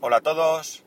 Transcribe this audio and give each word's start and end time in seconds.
Hola 0.00 0.18
a 0.18 0.20
todos. 0.20 0.84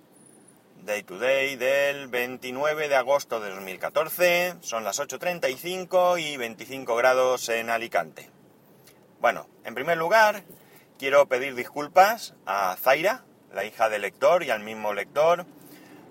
Day 0.86 1.04
to 1.04 1.20
day 1.20 1.58
del 1.58 2.08
29 2.08 2.88
de 2.88 2.96
agosto 2.96 3.42
de 3.42 3.50
2014. 3.50 4.56
Son 4.62 4.86
las 4.86 5.02
8.35 5.02 6.18
y 6.18 6.38
25 6.38 6.96
grados 6.96 7.50
en 7.50 7.70
Alicante. 7.70 8.30
Bueno, 9.20 9.50
en 9.66 9.76
primer 9.76 9.98
lugar, 9.98 10.44
quiero 10.98 11.28
pedir 11.28 11.56
disculpas 11.56 12.36
a 12.46 12.78
Zaira, 12.78 13.26
la 13.54 13.66
hija 13.66 13.90
del 13.90 14.04
lector 14.04 14.44
y 14.44 14.50
al 14.50 14.62
mismo 14.62 14.94
lector, 14.94 15.46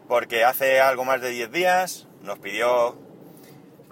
porque 0.06 0.44
hace 0.44 0.82
algo 0.82 1.06
más 1.06 1.22
de 1.22 1.30
10 1.30 1.52
días 1.52 2.06
nos 2.20 2.38
pidió 2.38 2.98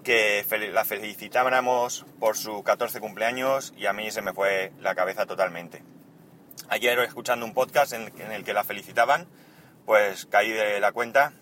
que 0.05 0.45
la 0.71 0.85
felicitáramos 0.85 2.05
por 2.21 2.37
su 2.37 2.63
14 2.63 3.01
cumpleaños 3.01 3.73
y 3.75 3.87
a 3.87 3.95
mí 3.95 4.11
se 4.11 4.21
me 4.21 4.35
fue 4.35 4.75
la 4.81 4.95
cabeza 4.95 5.25
totalmente. 5.25 5.83
Ayer 6.69 6.99
escuchando 7.01 7.47
un 7.47 7.55
podcast 7.55 7.93
en, 7.93 8.13
el 8.33 8.45
que 8.45 8.53
la 8.53 8.65
felicitaban, 8.65 9.27
pues 9.87 10.27
caí 10.27 10.51
de 10.51 10.81
la 10.81 10.93
cuenta 10.93 11.33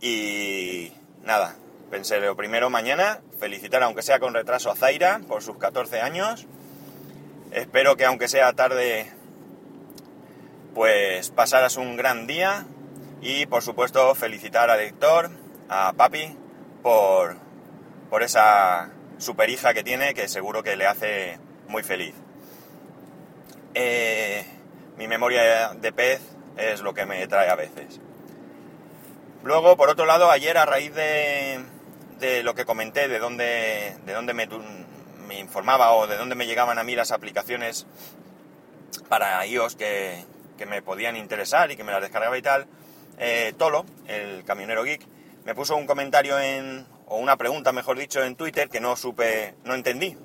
y 0.00 0.92
nada, 1.22 1.56
pensé 1.90 2.20
lo 2.20 2.36
primero 2.36 2.68
mañana, 2.68 3.20
felicitar 3.38 3.82
aunque 3.82 4.02
sea 4.02 4.18
con 4.18 4.34
retraso 4.34 4.70
a 4.70 4.76
Zaira 4.76 5.20
por 5.26 5.42
sus 5.42 5.56
14 5.56 6.00
años. 6.00 6.46
Espero 7.52 7.96
que 7.96 8.04
aunque 8.04 8.28
sea 8.28 8.52
tarde, 8.52 9.12
pues 10.74 11.30
pasaras 11.30 11.76
un 11.76 11.96
gran 11.96 12.26
día 12.26 12.66
y 13.22 13.46
por 13.46 13.62
supuesto 13.62 14.14
felicitar 14.14 14.70
al 14.70 14.78
lector, 14.78 15.30
a 15.68 15.92
Papi, 15.94 16.36
por, 16.82 17.36
por 18.10 18.22
esa 18.22 18.90
super 19.18 19.48
hija 19.48 19.72
que 19.72 19.84
tiene 19.84 20.12
que 20.12 20.28
seguro 20.28 20.62
que 20.62 20.76
le 20.76 20.86
hace 20.86 21.38
muy 21.68 21.82
feliz. 21.82 22.14
Eh, 23.74 24.44
mi 24.96 25.08
memoria 25.08 25.74
de 25.74 25.92
pez 25.92 26.20
es 26.56 26.80
lo 26.80 26.94
que 26.94 27.06
me 27.06 27.26
trae 27.26 27.50
a 27.50 27.56
veces. 27.56 28.00
Luego, 29.42 29.76
por 29.76 29.90
otro 29.90 30.06
lado, 30.06 30.30
ayer 30.30 30.56
a 30.56 30.64
raíz 30.64 30.94
de, 30.94 31.62
lo 32.42 32.54
que 32.54 32.64
comenté, 32.64 33.08
de 33.08 33.18
dónde, 33.18 33.96
de 34.06 34.12
dónde 34.12 34.32
me, 34.32 34.48
informaba 35.38 35.92
o 35.92 36.06
de 36.06 36.16
dónde 36.16 36.34
me 36.34 36.46
llegaban 36.46 36.78
a 36.78 36.84
mí 36.84 36.94
las 36.94 37.12
aplicaciones 37.12 37.86
para 39.08 39.44
iOS 39.44 39.76
que, 39.76 40.24
me 40.66 40.80
podían 40.80 41.16
interesar 41.16 41.70
y 41.70 41.76
que 41.76 41.84
me 41.84 41.92
las 41.92 42.00
descargaba 42.00 42.38
y 42.38 42.42
tal, 42.42 42.66
eh, 43.18 43.52
Tolo, 43.58 43.84
el 44.06 44.44
camionero 44.44 44.82
geek, 44.82 45.06
me 45.44 45.54
puso 45.54 45.76
un 45.76 45.86
comentario 45.86 46.38
en, 46.38 46.86
o 47.06 47.18
una 47.18 47.36
pregunta, 47.36 47.72
mejor 47.72 47.98
dicho, 47.98 48.22
en 48.22 48.36
Twitter 48.36 48.70
que 48.70 48.80
no 48.80 48.96
supe, 48.96 49.54
no 49.64 49.74
entendí. 49.74 50.16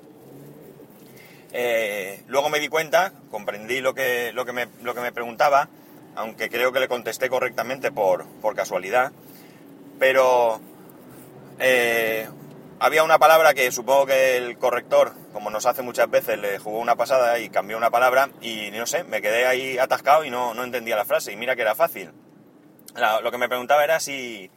Eh, 1.52 2.22
luego 2.28 2.48
me 2.48 2.60
di 2.60 2.68
cuenta, 2.68 3.12
comprendí 3.30 3.80
lo 3.80 3.94
que, 3.94 4.32
lo, 4.32 4.44
que 4.44 4.52
me, 4.52 4.68
lo 4.82 4.94
que 4.94 5.00
me 5.00 5.12
preguntaba, 5.12 5.68
aunque 6.14 6.48
creo 6.48 6.72
que 6.72 6.80
le 6.80 6.88
contesté 6.88 7.28
correctamente 7.28 7.90
por, 7.90 8.26
por 8.40 8.54
casualidad, 8.54 9.12
pero 9.98 10.60
eh, 11.58 12.28
había 12.78 13.02
una 13.02 13.18
palabra 13.18 13.52
que 13.52 13.70
supongo 13.70 14.06
que 14.06 14.36
el 14.36 14.58
corrector, 14.58 15.12
como 15.32 15.50
nos 15.50 15.66
hace 15.66 15.82
muchas 15.82 16.10
veces, 16.10 16.38
le 16.38 16.58
jugó 16.58 16.78
una 16.78 16.96
pasada 16.96 17.38
y 17.38 17.50
cambió 17.50 17.76
una 17.76 17.90
palabra 17.90 18.30
y 18.40 18.70
no 18.70 18.86
sé, 18.86 19.04
me 19.04 19.20
quedé 19.20 19.46
ahí 19.46 19.76
atascado 19.76 20.24
y 20.24 20.30
no, 20.30 20.54
no 20.54 20.64
entendía 20.64 20.96
la 20.96 21.04
frase 21.04 21.32
y 21.32 21.36
mira 21.36 21.56
que 21.56 21.62
era 21.62 21.74
fácil. 21.74 22.12
lo 23.22 23.30
que 23.30 23.38
me 23.38 23.48
preguntaba 23.48 23.84
era 23.84 24.00
si, 24.00 24.50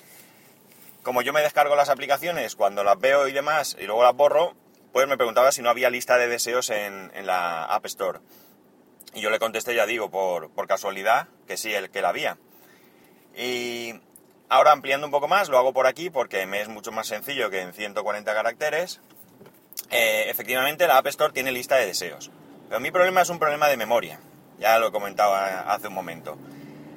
como 1.02 1.22
yo 1.22 1.34
me 1.34 1.42
descargo 1.42 1.76
las 1.76 1.90
aplicaciones 1.90 2.56
cuando 2.56 2.84
las 2.84 3.00
veo 3.00 3.28
y 3.28 3.34
demás 3.34 3.76
y 3.80 3.86
luego 3.86 4.04
las 4.04 4.16
borro, 4.16 4.56
pues 4.94 5.08
me 5.08 5.18
preguntaba 5.18 5.52
si 5.52 5.64
no 5.64 5.72
había 5.72 5.90
lista 5.90 6.20
de 6.20 6.28
deseos 6.28 6.70
en, 6.70 7.12
la 7.26 7.66
App 7.66 7.86
Store. 7.88 8.20
Y 9.16 9.22
yo 9.22 9.32
le 9.32 9.40
contesté, 9.40 9.76
ya 9.76 9.88
digo, 9.88 10.12
por, 10.12 10.68
casualidad, 10.68 11.28
que 11.48 11.58
sí, 11.58 11.74
el 11.74 11.90
que 11.90 12.04
la 12.04 12.10
había. 12.10 12.38
Y 13.36 13.96
ahora 14.50 14.72
ampliando 14.72 15.08
un 15.08 15.12
poco 15.12 15.28
más, 15.28 15.50
lo 15.50 15.58
hago 15.58 15.74
por 15.74 15.88
aquí 15.88 16.12
porque 16.12 16.46
me 16.46 16.62
es 16.62 16.68
mucho 16.68 16.92
más 16.92 17.08
sencillo 17.08 17.50
que 17.50 17.62
en 17.62 17.74
140 17.74 18.34
caracteres. 18.36 19.02
Eh, 19.90 20.26
efectivamente, 20.30 20.86
la 20.88 21.00
App 21.00 21.08
Store 21.08 21.34
tiene 21.34 21.52
lista 21.52 21.76
de 21.76 21.88
deseos. 21.88 22.30
Pero 22.70 22.80
mi 22.80 22.92
problema 22.92 23.22
es 23.22 23.30
un 23.30 23.40
problema 23.40 23.68
de 23.70 23.78
memoria. 23.78 24.20
Ya 24.60 24.78
lo 24.78 24.90
he 24.90 24.92
comentado 24.92 25.34
hace 25.34 25.88
un 25.88 25.96
momento. 25.96 26.38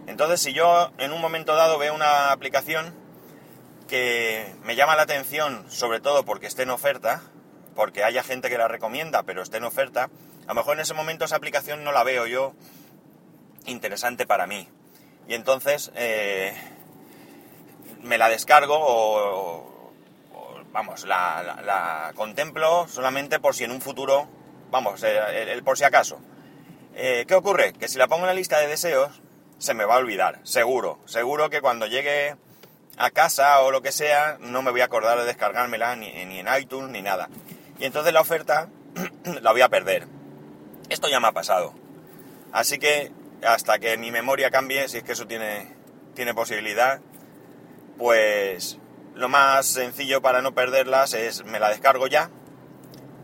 Entonces, 0.06 0.42
si 0.42 0.52
yo 0.52 0.92
en 0.98 1.14
un 1.14 1.20
momento 1.22 1.56
dado 1.56 1.78
veo 1.78 1.94
una 1.94 2.30
aplicación 2.30 2.94
que 3.88 4.54
me 4.64 4.76
llama 4.76 4.96
la 4.96 5.02
atención, 5.02 5.64
sobre 5.70 6.00
todo 6.00 6.26
porque 6.26 6.46
esté 6.46 6.64
en 6.64 6.70
oferta, 6.70 7.22
porque 7.76 8.02
haya 8.02 8.24
gente 8.24 8.48
que 8.48 8.58
la 8.58 8.66
recomienda, 8.66 9.22
pero 9.22 9.42
esté 9.42 9.58
en 9.58 9.64
oferta, 9.64 10.10
a 10.46 10.48
lo 10.48 10.54
mejor 10.54 10.74
en 10.74 10.80
ese 10.80 10.94
momento 10.94 11.24
esa 11.24 11.36
aplicación 11.36 11.84
no 11.84 11.92
la 11.92 12.02
veo 12.02 12.26
yo 12.26 12.54
interesante 13.66 14.26
para 14.26 14.46
mí. 14.46 14.68
Y 15.28 15.34
entonces 15.34 15.92
eh, 15.94 16.56
me 18.02 18.18
la 18.18 18.28
descargo 18.28 18.76
o, 18.78 19.92
vamos, 20.72 21.04
la, 21.04 22.12
contemplo 22.16 22.86
solamente 22.88 23.40
por 23.40 23.54
si 23.54 23.64
en 23.64 23.72
un 23.72 23.80
futuro, 23.80 24.28
vamos, 24.70 25.02
eh, 25.02 25.52
el, 25.52 25.62
por 25.62 25.76
si 25.78 25.84
acaso. 25.84 26.18
Eh, 26.94 27.24
¿Qué 27.28 27.34
ocurre? 27.34 27.72
Que 27.74 27.88
si 27.88 27.98
la 27.98 28.08
pongo 28.08 28.22
en 28.22 28.28
la 28.28 28.34
lista 28.34 28.58
de 28.58 28.68
deseos, 28.68 29.20
se 29.58 29.74
me 29.74 29.84
va 29.84 29.96
a 29.96 29.98
olvidar, 29.98 30.40
seguro. 30.44 30.98
Seguro 31.06 31.50
que 31.50 31.60
cuando 31.60 31.86
llegue 31.86 32.36
a 32.96 33.10
casa 33.10 33.60
o 33.60 33.70
lo 33.70 33.82
que 33.82 33.92
sea, 33.92 34.38
no 34.40 34.62
me 34.62 34.70
voy 34.70 34.80
a 34.80 34.84
acordar 34.84 35.18
de 35.18 35.24
descargármela 35.24 35.96
ni, 35.96 36.24
ni 36.24 36.38
en 36.38 36.46
iTunes 36.58 36.90
ni 36.90 37.02
nada 37.02 37.28
y 37.78 37.84
entonces 37.84 38.12
la 38.12 38.20
oferta 38.20 38.68
la 39.42 39.52
voy 39.52 39.60
a 39.60 39.68
perder. 39.68 40.06
Esto 40.88 41.08
ya 41.08 41.20
me 41.20 41.28
ha 41.28 41.32
pasado. 41.32 41.74
Así 42.52 42.78
que 42.78 43.12
hasta 43.42 43.78
que 43.78 43.96
mi 43.98 44.10
memoria 44.10 44.50
cambie, 44.50 44.88
si 44.88 44.98
es 44.98 45.04
que 45.04 45.12
eso 45.12 45.26
tiene, 45.26 45.74
tiene 46.14 46.34
posibilidad, 46.34 47.00
pues 47.98 48.78
lo 49.14 49.28
más 49.28 49.66
sencillo 49.66 50.22
para 50.22 50.42
no 50.42 50.54
perderlas 50.54 51.14
es 51.14 51.44
me 51.44 51.60
la 51.60 51.70
descargo 51.70 52.06
ya. 52.06 52.30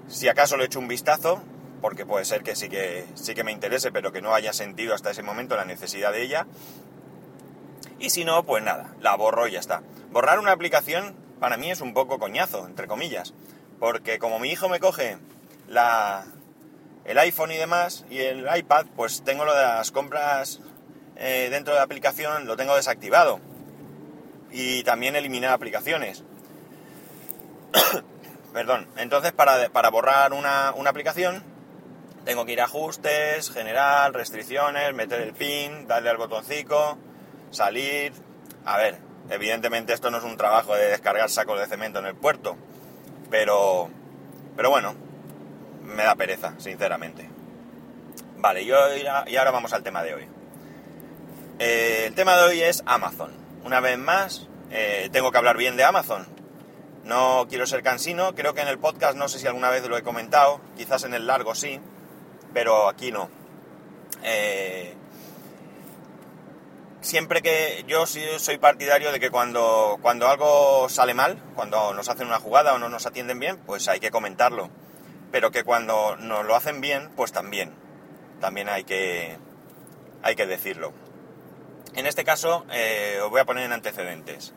Si 0.08 0.28
acaso 0.28 0.56
le 0.56 0.64
echo 0.64 0.78
un 0.78 0.88
vistazo, 0.88 1.42
porque 1.80 2.04
puede 2.04 2.24
ser 2.24 2.42
que 2.42 2.56
sí 2.56 2.68
que 2.68 3.06
sí 3.14 3.34
que 3.34 3.44
me 3.44 3.52
interese, 3.52 3.92
pero 3.92 4.12
que 4.12 4.22
no 4.22 4.34
haya 4.34 4.52
sentido 4.52 4.94
hasta 4.94 5.10
ese 5.10 5.22
momento 5.22 5.56
la 5.56 5.64
necesidad 5.64 6.12
de 6.12 6.22
ella. 6.22 6.46
Y 7.98 8.10
si 8.10 8.24
no, 8.24 8.44
pues 8.44 8.62
nada, 8.62 8.94
la 9.00 9.16
borro 9.16 9.46
y 9.46 9.52
ya 9.52 9.60
está. 9.60 9.82
Borrar 10.10 10.38
una 10.38 10.52
aplicación 10.52 11.14
para 11.40 11.56
mí 11.56 11.70
es 11.70 11.80
un 11.80 11.94
poco 11.94 12.18
coñazo, 12.18 12.66
entre 12.66 12.86
comillas, 12.86 13.34
porque 13.82 14.20
como 14.20 14.38
mi 14.38 14.48
hijo 14.48 14.68
me 14.68 14.78
coge 14.78 15.18
la, 15.66 16.24
el 17.04 17.18
iPhone 17.18 17.50
y 17.50 17.56
demás 17.56 18.04
y 18.08 18.20
el 18.20 18.46
iPad, 18.56 18.86
pues 18.94 19.24
tengo 19.24 19.44
lo 19.44 19.52
de 19.56 19.62
las 19.64 19.90
compras 19.90 20.60
eh, 21.16 21.48
dentro 21.50 21.74
de 21.74 21.80
la 21.80 21.84
aplicación, 21.84 22.46
lo 22.46 22.56
tengo 22.56 22.76
desactivado. 22.76 23.40
Y 24.52 24.84
también 24.84 25.16
eliminar 25.16 25.50
aplicaciones. 25.50 26.22
Perdón. 28.52 28.86
Entonces, 28.98 29.32
para, 29.32 29.68
para 29.70 29.90
borrar 29.90 30.32
una, 30.32 30.72
una, 30.76 30.90
aplicación, 30.90 31.42
tengo 32.24 32.44
que 32.44 32.52
ir 32.52 32.60
a 32.60 32.66
ajustes, 32.66 33.50
general, 33.50 34.14
restricciones, 34.14 34.94
meter 34.94 35.22
el 35.22 35.32
pin, 35.32 35.88
darle 35.88 36.10
al 36.10 36.18
botoncito, 36.18 36.98
salir. 37.50 38.12
A 38.64 38.76
ver, 38.76 38.98
evidentemente 39.28 39.92
esto 39.92 40.12
no 40.12 40.18
es 40.18 40.24
un 40.24 40.36
trabajo 40.36 40.72
de 40.76 40.86
descargar 40.86 41.28
sacos 41.30 41.58
de 41.58 41.66
cemento 41.66 41.98
en 41.98 42.06
el 42.06 42.14
puerto 42.14 42.56
pero, 43.32 43.88
pero 44.54 44.68
bueno, 44.68 44.94
me 45.82 46.04
da 46.04 46.14
pereza, 46.14 46.52
sinceramente. 46.58 47.28
Vale, 48.36 48.64
yo, 48.66 48.76
y 49.26 49.36
ahora 49.36 49.50
vamos 49.50 49.72
al 49.72 49.82
tema 49.82 50.02
de 50.02 50.14
hoy. 50.14 50.28
Eh, 51.58 52.04
el 52.08 52.14
tema 52.14 52.36
de 52.36 52.42
hoy 52.42 52.60
es 52.60 52.82
Amazon. 52.84 53.32
Una 53.64 53.80
vez 53.80 53.96
más, 53.96 54.48
eh, 54.70 55.08
tengo 55.12 55.32
que 55.32 55.38
hablar 55.38 55.56
bien 55.56 55.78
de 55.78 55.84
Amazon. 55.84 56.26
No 57.04 57.46
quiero 57.48 57.66
ser 57.66 57.82
cansino, 57.82 58.34
creo 58.34 58.52
que 58.52 58.60
en 58.60 58.68
el 58.68 58.78
podcast 58.78 59.16
no 59.16 59.28
sé 59.28 59.38
si 59.38 59.46
alguna 59.46 59.70
vez 59.70 59.88
lo 59.88 59.96
he 59.96 60.02
comentado, 60.02 60.60
quizás 60.76 61.04
en 61.04 61.14
el 61.14 61.26
largo 61.26 61.54
sí, 61.54 61.80
pero 62.52 62.86
aquí 62.86 63.12
no. 63.12 63.30
Eh, 64.22 64.94
siempre 67.02 67.42
que 67.42 67.84
yo 67.86 68.06
soy 68.06 68.58
partidario 68.58 69.12
de 69.12 69.20
que 69.20 69.30
cuando, 69.30 69.98
cuando 70.00 70.28
algo 70.28 70.88
sale 70.88 71.14
mal, 71.14 71.42
cuando 71.54 71.92
nos 71.92 72.08
hacen 72.08 72.28
una 72.28 72.38
jugada 72.38 72.74
o 72.74 72.78
no 72.78 72.88
nos 72.88 73.06
atienden 73.06 73.38
bien, 73.38 73.58
pues 73.58 73.88
hay 73.88 74.00
que 74.00 74.10
comentarlo. 74.10 74.70
Pero 75.30 75.50
que 75.50 75.64
cuando 75.64 76.16
nos 76.16 76.46
lo 76.46 76.54
hacen 76.54 76.80
bien, 76.80 77.10
pues 77.16 77.32
también. 77.32 77.74
También 78.40 78.68
hay 78.68 78.84
que, 78.84 79.36
hay 80.22 80.34
que 80.34 80.46
decirlo. 80.46 80.92
En 81.94 82.06
este 82.06 82.24
caso, 82.24 82.64
eh, 82.72 83.18
os 83.22 83.30
voy 83.30 83.40
a 83.40 83.44
poner 83.44 83.64
en 83.64 83.72
antecedentes. 83.72 84.54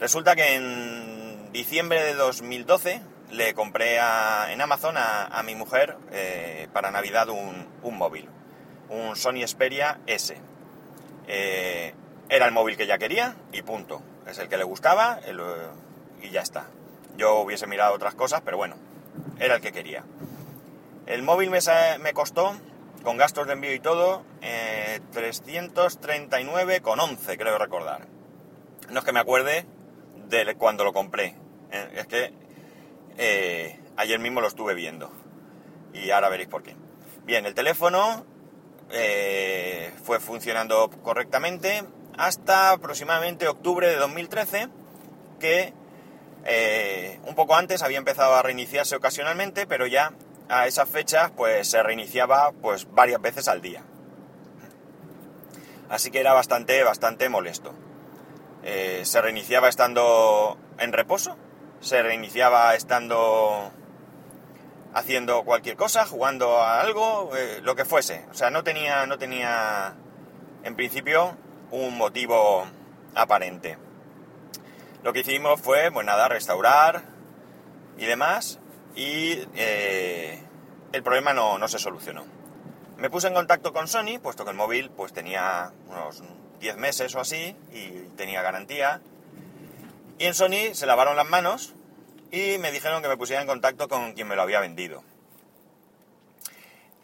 Resulta 0.00 0.34
que 0.34 0.54
en 0.54 1.52
diciembre 1.52 2.02
de 2.02 2.14
2012 2.14 3.02
le 3.30 3.54
compré 3.54 3.96
en 3.96 4.60
Amazon 4.60 4.96
a, 4.96 5.42
mi 5.44 5.54
mujer 5.54 5.96
eh, 6.10 6.68
para 6.72 6.90
Navidad 6.90 7.28
un, 7.28 7.68
un 7.82 7.98
móvil, 7.98 8.28
un 8.88 9.14
Sony 9.14 9.46
Xperia 9.46 10.00
S 10.06 10.40
eh, 11.32 11.94
era 12.28 12.46
el 12.46 12.52
móvil 12.52 12.76
que 12.76 12.82
ella 12.82 12.98
quería 12.98 13.36
y 13.52 13.62
punto. 13.62 14.02
Es 14.26 14.38
el 14.38 14.48
que 14.48 14.56
le 14.56 14.64
gustaba 14.64 15.20
y 16.20 16.30
ya 16.30 16.40
está. 16.40 16.66
Yo 17.16 17.38
hubiese 17.38 17.68
mirado 17.68 17.94
otras 17.94 18.16
cosas, 18.16 18.42
pero 18.44 18.56
bueno, 18.56 18.74
era 19.38 19.54
el 19.54 19.60
que 19.60 19.70
quería. 19.70 20.02
El 21.06 21.22
móvil 21.22 21.50
me, 21.50 21.60
me 22.00 22.12
costó, 22.12 22.56
con 23.04 23.16
gastos 23.16 23.46
de 23.46 23.52
envío 23.52 23.72
y 23.72 23.78
todo, 23.78 24.24
eh, 24.42 24.98
339,11, 25.12 27.38
creo 27.38 27.58
recordar. 27.58 28.08
No 28.90 28.98
es 28.98 29.04
que 29.04 29.12
me 29.12 29.20
acuerde 29.20 29.66
de 30.28 30.56
cuando 30.56 30.82
lo 30.82 30.92
compré. 30.92 31.36
¿eh? 31.70 31.90
Es 31.94 32.08
que 32.08 32.34
eh, 33.18 33.78
ayer 33.96 34.18
mismo 34.18 34.40
lo 34.40 34.48
estuve 34.48 34.74
viendo. 34.74 35.12
Y 35.92 36.10
ahora 36.10 36.28
veréis 36.28 36.48
por 36.48 36.64
qué. 36.64 36.74
Bien, 37.24 37.46
el 37.46 37.54
teléfono 37.54 38.26
eh, 38.92 39.92
fue 40.04 40.20
funcionando 40.20 40.90
correctamente 41.02 41.84
hasta 42.18 42.72
aproximadamente 42.72 43.48
octubre 43.48 43.88
de 43.88 43.96
2013, 43.96 44.68
que 45.38 45.72
un 47.26 47.34
poco 47.34 47.54
antes 47.54 47.82
había 47.82 47.98
empezado 47.98 48.34
a 48.34 48.42
reiniciarse 48.42 48.96
ocasionalmente, 48.96 49.66
pero 49.66 49.86
ya 49.86 50.12
a 50.48 50.66
esas 50.66 50.88
fechas 50.88 51.30
pues 51.36 51.68
se 51.68 51.82
reiniciaba 51.82 52.52
pues 52.60 52.90
varias 52.90 53.20
veces 53.20 53.46
al 53.46 53.60
día. 53.60 53.84
Así 55.88 56.10
que 56.10 56.20
era 56.20 56.32
bastante, 56.32 56.82
bastante 56.82 57.28
molesto. 57.28 57.74
Eh, 58.62 59.02
se 59.04 59.20
reiniciaba 59.20 59.68
estando 59.68 60.58
en 60.78 60.92
reposo, 60.92 61.36
se 61.80 62.02
reiniciaba 62.02 62.74
estando 62.74 63.72
haciendo 64.94 65.44
cualquier 65.44 65.76
cosa, 65.76 66.06
jugando 66.06 66.58
a 66.58 66.80
algo, 66.80 67.36
eh, 67.36 67.60
lo 67.62 67.76
que 67.76 67.84
fuese. 67.84 68.24
O 68.30 68.34
sea, 68.34 68.50
no 68.50 68.64
tenía, 68.64 69.06
no 69.06 69.18
tenía 69.18 69.94
en 70.64 70.74
principio 70.76 71.36
un 71.70 71.96
motivo 71.96 72.66
aparente. 73.14 73.78
Lo 75.02 75.12
que 75.12 75.20
hicimos 75.20 75.60
fue, 75.60 75.90
pues 75.90 76.04
nada, 76.04 76.28
restaurar 76.28 77.04
y 77.96 78.06
demás, 78.06 78.58
y 78.94 79.38
eh, 79.54 80.42
el 80.92 81.02
problema 81.02 81.32
no, 81.32 81.58
no, 81.58 81.68
se 81.68 81.78
solucionó. 81.78 82.24
Me 82.98 83.08
puse 83.08 83.28
en 83.28 83.34
contacto 83.34 83.72
con 83.72 83.88
Sony, 83.88 84.18
puesto 84.22 84.44
que 84.44 84.50
el 84.50 84.56
móvil 84.56 84.90
pues 84.90 85.12
tenía 85.12 85.72
unos 85.88 86.22
10 86.60 86.76
meses 86.76 87.14
o 87.14 87.20
así 87.20 87.56
y 87.72 87.88
tenía 88.16 88.42
garantía. 88.42 89.00
Y 90.18 90.26
en 90.26 90.34
Sony 90.34 90.74
se 90.74 90.86
lavaron 90.86 91.16
las 91.16 91.28
manos 91.28 91.74
y 92.30 92.58
me 92.58 92.72
dijeron 92.72 93.02
que 93.02 93.08
me 93.08 93.16
pusiera 93.16 93.42
en 93.42 93.48
contacto 93.48 93.88
con 93.88 94.12
quien 94.12 94.28
me 94.28 94.36
lo 94.36 94.42
había 94.42 94.60
vendido. 94.60 95.02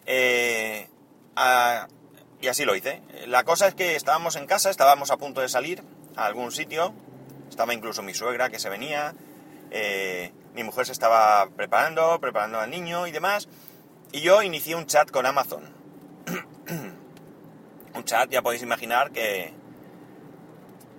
Eh, 0.06 0.88
y 2.40 2.48
así 2.48 2.64
lo 2.64 2.76
hice. 2.76 3.02
La 3.26 3.44
cosa 3.44 3.68
es 3.68 3.74
que 3.74 3.96
estábamos 3.96 4.36
en 4.36 4.46
casa, 4.46 4.70
estábamos 4.70 5.10
a 5.10 5.16
punto 5.16 5.40
de 5.40 5.48
salir 5.48 5.82
a 6.16 6.26
algún 6.26 6.52
sitio. 6.52 6.94
Estaba 7.48 7.74
incluso 7.74 8.02
mi 8.02 8.14
suegra 8.14 8.48
que 8.48 8.58
se 8.58 8.68
venía. 8.68 9.14
Eh, 9.70 10.32
mi 10.54 10.62
mujer 10.64 10.86
se 10.86 10.92
estaba 10.92 11.48
preparando, 11.50 12.18
preparando 12.20 12.58
al 12.58 12.70
niño 12.70 13.06
y 13.06 13.12
demás, 13.12 13.48
y 14.12 14.20
yo 14.20 14.42
inicié 14.42 14.74
un 14.74 14.86
chat 14.86 15.10
con 15.10 15.26
Amazon. 15.26 15.64
un 17.94 18.04
chat, 18.04 18.30
ya 18.30 18.40
podéis 18.42 18.62
imaginar 18.62 19.10
que, 19.10 19.52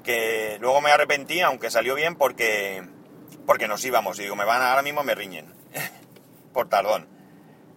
que 0.03 0.57
luego 0.59 0.79
me 0.81 0.91
arrepentí, 0.91 1.41
aunque 1.41 1.71
salió 1.71 1.95
bien, 1.95 2.15
porque, 2.15 2.83
porque 3.47 3.67
nos 3.67 3.83
íbamos. 3.83 4.19
Y 4.19 4.23
digo, 4.23 4.35
me 4.35 4.45
van 4.45 4.61
ahora 4.61 4.83
mismo 4.83 5.03
me 5.03 5.15
riñen. 5.15 5.51
Por 6.53 6.69
tardón. 6.69 7.07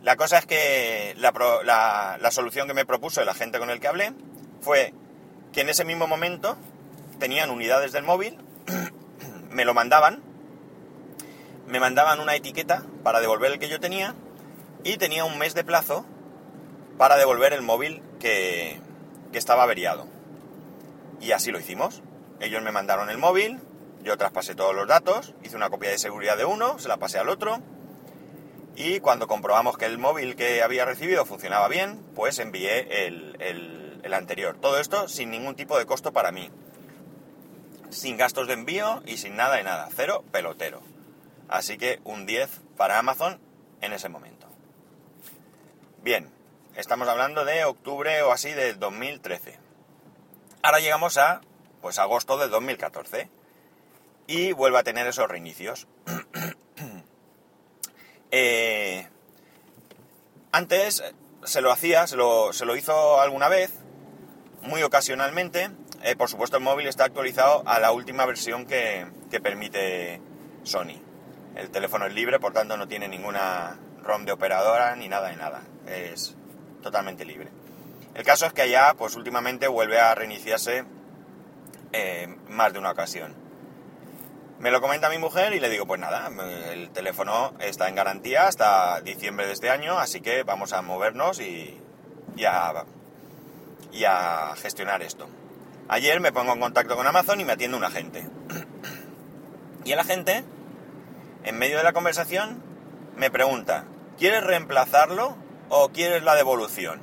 La 0.03 0.17
cosa 0.17 0.39
es 0.39 0.47
que 0.47 1.15
la, 1.17 1.33
la, 2.21 2.31
solución 2.31 2.67
que 2.67 2.75
me 2.75 2.85
propuso 2.85 3.25
la 3.25 3.35
gente 3.35 3.59
con 3.59 3.71
el 3.71 3.81
que 3.81 3.89
hablé 3.89 4.13
fue 4.61 4.93
que 5.53 5.61
en 5.61 5.69
ese 5.69 5.85
mismo 5.85 6.07
momento 6.07 6.57
tenían 7.19 7.51
unidades 7.51 7.93
del 7.93 8.03
móvil, 8.03 8.39
me 9.51 9.65
lo 9.65 9.75
mandaban, 9.75 10.23
me 11.67 11.81
mandaban 11.81 12.21
una 12.21 12.35
etiqueta 12.35 12.85
para 13.03 13.21
devolver 13.21 13.53
el 13.53 13.59
que 13.59 13.69
yo 13.69 13.79
tenía 13.79 14.15
y 14.85 14.97
tenía 14.97 15.25
un 15.25 15.39
mes 15.39 15.55
de 15.55 15.65
plazo 15.65 16.07
para 16.97 17.17
devolver 17.17 17.53
el 17.53 17.63
móvil 17.63 18.03
que, 18.19 18.81
que 19.33 19.39
estaba 19.39 19.65
averiado. 19.65 20.07
Y 21.21 21.33
así 21.33 21.53
lo 21.53 21.61
hicimos. 21.61 22.03
Ellos 22.41 22.63
me 22.63 22.73
mandaron 22.73 23.11
el 23.11 23.19
móvil, 23.19 23.61
yo 24.03 24.17
traspasé 24.17 24.55
todos 24.55 24.75
los 24.75 24.89
datos, 24.89 25.35
hice 25.43 25.57
una 25.57 25.71
copia 25.71 25.91
de 25.91 25.99
seguridad 25.99 26.37
de 26.37 26.45
uno, 26.45 26.79
se 26.79 26.89
la 26.89 26.97
pasé 26.97 27.19
al 27.19 27.29
otro 27.29 27.61
y 28.77 29.01
cuando 29.01 29.27
comprobamos 29.27 29.77
que 29.77 29.85
el 29.85 29.99
móvil 29.99 30.37
que 30.37 30.63
había 30.63 30.85
recibido 30.85 31.27
funcionaba 31.27 31.69
bien, 31.69 32.03
pues 32.15 32.39
envié 32.39 33.07
el, 33.07 33.37
el, 33.41 34.01
el 34.03 34.15
anterior. 34.15 34.57
Todo 34.61 34.79
esto 34.79 35.09
sin 35.09 35.31
ningún 35.31 35.55
tipo 35.55 35.79
de 35.79 35.87
costo 35.87 36.13
para 36.13 36.33
mí. 36.33 36.51
Sin 37.91 38.17
gastos 38.17 38.47
de 38.47 38.55
envío 38.55 39.03
y 39.05 39.19
sin 39.19 39.37
nada 39.37 39.57
de 39.57 39.65
nada. 39.65 39.89
Cero 39.95 40.25
pelotero. 40.33 40.81
Así 41.49 41.77
que 41.77 42.01
un 42.05 42.25
10 42.25 42.49
para 42.77 42.99
Amazon 42.99 43.41
en 43.81 43.93
ese 43.93 44.09
momento. 44.09 44.47
Bien, 46.03 46.31
estamos 46.77 47.09
hablando 47.09 47.45
de 47.45 47.65
octubre 47.65 48.23
o 48.23 48.33
así 48.33 48.53
del 48.53 48.79
2013. 48.79 49.59
Ahora 50.63 50.81
llegamos 50.81 51.19
a 51.19 51.41
pues 51.83 51.99
agosto 51.99 52.39
del 52.39 52.51
2014 52.51 53.29
y 54.31 54.53
vuelve 54.53 54.79
a 54.79 54.85
tener 54.85 55.09
esos 55.09 55.29
reinicios. 55.29 55.89
eh, 58.31 59.09
antes 60.53 61.03
se 61.43 61.61
lo 61.61 61.73
hacía, 61.73 62.07
se 62.07 62.17
lo, 62.17 62.53
se 62.53 62.65
lo, 62.65 62.77
hizo 62.77 63.21
alguna 63.21 63.49
vez, 63.49 63.73
muy 64.63 64.85
ocasionalmente. 64.85 65.71
Eh, 66.05 66.15
por 66.15 66.29
supuesto 66.29 66.59
el 66.59 66.63
móvil 66.63 66.87
está 66.87 67.05
actualizado 67.05 67.65
a 67.67 67.81
la 67.81 67.91
última 67.91 68.25
versión 68.25 68.67
que, 68.67 69.05
que 69.33 69.41
permite 69.41 70.21
Sony. 70.63 71.03
El 71.57 71.71
teléfono 71.71 72.07
es 72.07 72.15
libre, 72.15 72.39
por 72.39 72.53
tanto 72.53 72.77
no 72.77 72.87
tiene 72.87 73.09
ninguna 73.09 73.81
ROM 74.01 74.27
de 74.27 74.33
operadora 74.33 74.95
ni 74.95 75.09
nada 75.09 75.31
de 75.31 75.37
nada. 75.37 75.63
Es 75.89 76.37
totalmente 76.83 77.25
libre. 77.25 77.49
El 78.15 78.23
caso 78.23 78.47
es 78.47 78.53
que 78.53 78.63
allá, 78.63 78.95
pues 78.97 79.17
últimamente 79.17 79.67
vuelve 79.67 79.99
a 79.99 80.15
reiniciarse 80.15 80.85
eh, 81.93 82.29
más 82.49 82.73
de 82.73 82.79
una 82.79 82.93
ocasión. 82.93 83.50
Me 84.61 84.71
lo 84.71 84.81
comenta 84.83 85.09
mi 85.09 85.17
mujer 85.17 85.55
y 85.55 85.61
le 85.61 85.71
digo, 85.71 85.87
pues 85.87 85.99
nada, 85.99 86.31
el 86.71 86.91
teléfono 86.91 87.55
está 87.61 87.89
en 87.89 87.95
garantía 87.95 88.47
hasta 88.47 89.01
diciembre 89.01 89.47
de 89.47 89.55
este 89.55 89.71
año, 89.71 89.99
así 89.99 90.21
que 90.21 90.43
vamos 90.43 90.75
a 90.75 90.83
movernos 90.83 91.41
y, 91.41 91.81
y, 92.37 92.45
a, 92.45 92.85
y 93.91 94.05
a 94.05 94.55
gestionar 94.57 95.03
esto. 95.03 95.29
Ayer 95.89 96.21
me 96.21 96.31
pongo 96.31 96.53
en 96.53 96.61
contacto 96.61 96.95
con 96.95 97.07
Amazon 97.07 97.41
y 97.41 97.45
me 97.47 97.55
atiende 97.55 97.79
un 97.79 97.85
agente. 97.85 98.29
y 99.85 99.93
el 99.93 99.99
agente 99.99 100.45
en 101.45 101.59
medio 101.59 101.79
de 101.79 101.85
la 101.85 101.95
conversación, 101.95 102.63
me 103.17 103.31
pregunta, 103.31 103.87
¿quieres 104.19 104.45
reemplazarlo 104.45 105.37
o 105.71 105.89
quieres 105.89 106.23
la 106.23 106.35
devolución? 106.35 107.01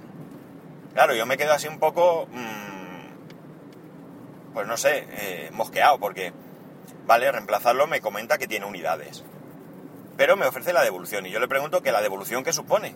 Claro, 0.93 1.15
yo 1.15 1.25
me 1.25 1.37
quedo 1.37 1.53
así 1.53 1.67
un 1.67 1.79
poco, 1.79 2.27
mmm, 2.31 3.07
pues 4.53 4.67
no 4.67 4.77
sé, 4.77 5.07
eh, 5.09 5.49
mosqueado, 5.53 5.99
porque, 5.99 6.33
vale, 7.07 7.31
reemplazarlo 7.31 7.87
me 7.87 8.01
comenta 8.01 8.37
que 8.37 8.47
tiene 8.47 8.65
unidades, 8.65 9.23
pero 10.17 10.37
me 10.37 10.45
ofrece 10.45 10.73
la 10.73 10.83
devolución 10.83 11.25
y 11.25 11.31
yo 11.31 11.39
le 11.39 11.47
pregunto 11.47 11.81
que 11.81 11.91
la 11.91 12.01
devolución 12.01 12.43
qué 12.43 12.53
supone. 12.53 12.95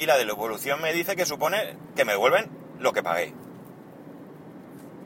Y 0.00 0.06
la 0.06 0.16
devolución 0.16 0.80
me 0.80 0.92
dice 0.92 1.16
que 1.16 1.26
supone 1.26 1.76
que 1.94 2.04
me 2.04 2.12
devuelven 2.12 2.50
lo 2.78 2.92
que 2.92 3.02
pagué. 3.02 3.34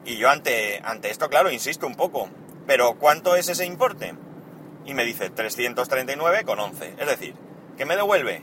Y 0.05 0.17
yo 0.17 0.31
ante, 0.31 0.81
ante 0.85 1.11
esto, 1.11 1.29
claro, 1.29 1.51
insisto 1.51 1.87
un 1.87 1.97
poco, 1.97 2.29
pero 2.67 2.95
¿cuánto 2.99 3.37
es 3.37 3.49
ese 3.49 3.65
importe? 3.65 4.15
y 4.85 4.95
me 4.95 5.05
dice 5.05 5.33
339,11. 5.33 6.95
Es 6.99 7.07
decir, 7.07 7.35
que 7.77 7.85
me 7.85 7.97
devuelve 7.97 8.43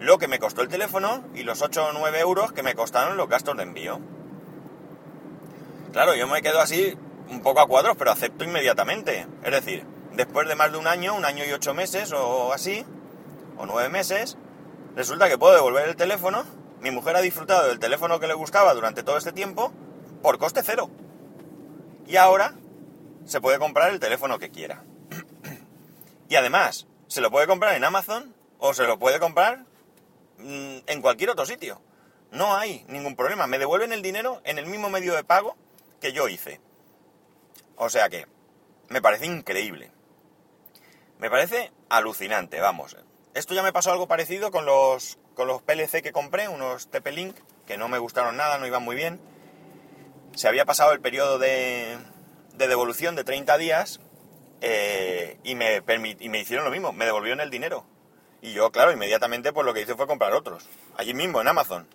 lo 0.00 0.18
que 0.18 0.28
me 0.28 0.38
costó 0.38 0.62
el 0.62 0.68
teléfono 0.68 1.24
y 1.34 1.42
los 1.42 1.62
8 1.62 1.86
o 1.86 1.92
9 1.92 2.20
euros 2.20 2.52
que 2.52 2.62
me 2.62 2.74
costaron 2.74 3.16
los 3.16 3.28
gastos 3.28 3.56
de 3.56 3.62
envío. 3.64 4.00
Claro, 5.92 6.14
yo 6.14 6.26
me 6.28 6.42
quedo 6.42 6.60
así 6.60 6.96
un 7.30 7.40
poco 7.40 7.60
a 7.60 7.66
cuadros, 7.66 7.96
pero 7.96 8.10
acepto 8.10 8.44
inmediatamente. 8.44 9.26
Es 9.42 9.52
decir, 9.52 9.84
después 10.12 10.48
de 10.48 10.54
más 10.54 10.72
de 10.72 10.78
un 10.78 10.86
año, 10.86 11.14
un 11.14 11.24
año 11.24 11.44
y 11.44 11.52
ocho 11.52 11.74
meses 11.74 12.12
o 12.12 12.52
así, 12.52 12.84
o 13.56 13.66
nueve 13.66 13.88
meses, 13.88 14.36
resulta 14.96 15.28
que 15.28 15.38
puedo 15.38 15.54
devolver 15.54 15.88
el 15.88 15.96
teléfono. 15.96 16.44
Mi 16.80 16.90
mujer 16.90 17.16
ha 17.16 17.20
disfrutado 17.20 17.68
del 17.68 17.78
teléfono 17.78 18.20
que 18.20 18.28
le 18.28 18.34
gustaba 18.34 18.74
durante 18.74 19.02
todo 19.02 19.18
este 19.18 19.32
tiempo 19.32 19.72
por 20.22 20.38
coste 20.38 20.62
cero. 20.64 20.90
Y 22.06 22.16
ahora 22.16 22.54
se 23.24 23.40
puede 23.40 23.58
comprar 23.58 23.90
el 23.90 24.00
teléfono 24.00 24.38
que 24.38 24.50
quiera. 24.50 24.84
Y 26.28 26.36
además, 26.36 26.86
se 27.06 27.20
lo 27.20 27.30
puede 27.30 27.46
comprar 27.46 27.74
en 27.74 27.84
Amazon 27.84 28.34
o 28.58 28.74
se 28.74 28.84
lo 28.84 28.98
puede 28.98 29.18
comprar 29.18 29.64
mm, 30.38 30.78
en 30.86 31.02
cualquier 31.02 31.30
otro 31.30 31.46
sitio. 31.46 31.80
No 32.30 32.56
hay 32.56 32.84
ningún 32.88 33.16
problema. 33.16 33.46
Me 33.46 33.58
devuelven 33.58 33.92
el 33.92 34.02
dinero 34.02 34.42
en 34.44 34.58
el 34.58 34.66
mismo 34.66 34.90
medio 34.90 35.14
de 35.14 35.24
pago 35.24 35.56
que 36.00 36.12
yo 36.12 36.28
hice. 36.28 36.60
O 37.78 37.88
sea 37.88 38.08
que, 38.08 38.26
me 38.88 39.00
parece 39.00 39.26
increíble. 39.26 39.90
Me 41.18 41.30
parece 41.30 41.72
alucinante, 41.88 42.60
vamos. 42.60 42.96
Esto 43.34 43.54
ya 43.54 43.62
me 43.62 43.72
pasó 43.72 43.92
algo 43.92 44.08
parecido 44.08 44.50
con 44.50 44.66
los, 44.66 45.18
con 45.34 45.46
los 45.46 45.62
PLC 45.62 46.02
que 46.02 46.12
compré, 46.12 46.48
unos 46.48 46.90
TP-Link, 46.90 47.36
que 47.66 47.76
no 47.76 47.88
me 47.88 47.98
gustaron 47.98 48.36
nada, 48.36 48.58
no 48.58 48.66
iban 48.66 48.82
muy 48.82 48.96
bien. 48.96 49.20
Se 50.34 50.48
había 50.48 50.64
pasado 50.64 50.92
el 50.92 51.00
periodo 51.00 51.38
de, 51.38 51.98
de 52.54 52.68
devolución 52.68 53.14
de 53.14 53.24
30 53.24 53.56
días 53.58 54.00
eh, 54.60 55.38
y, 55.44 55.54
me 55.54 55.82
y 56.18 56.28
me 56.28 56.40
hicieron 56.40 56.64
lo 56.64 56.70
mismo, 56.70 56.92
me 56.92 57.04
devolvieron 57.04 57.40
el 57.40 57.50
dinero. 57.50 57.84
Y 58.42 58.52
yo, 58.52 58.70
claro, 58.70 58.92
inmediatamente 58.92 59.52
pues 59.52 59.64
lo 59.66 59.74
que 59.74 59.82
hice 59.82 59.94
fue 59.94 60.06
comprar 60.06 60.32
otros, 60.32 60.68
allí 60.96 61.14
mismo 61.14 61.40
en 61.40 61.48
Amazon. 61.48 61.88